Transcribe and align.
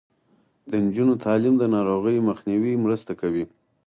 د 0.69 0.71
نجونو 0.85 1.13
تعلیم 1.25 1.55
د 1.59 1.63
ناروغیو 1.75 2.27
مخنیوي 2.29 2.73
مرسته 2.85 3.11
کوي. 3.21 3.45